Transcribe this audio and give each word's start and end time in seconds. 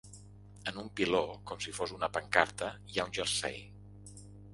En 0.69 0.77
un 0.83 0.87
piló, 0.99 1.19
com 1.51 1.61
si 1.65 1.73
fos 1.79 1.93
una 1.97 2.09
pancarta, 2.15 2.71
hi 2.93 2.97
ha 2.97 3.05
un 3.11 3.13
jersei. 3.19 3.61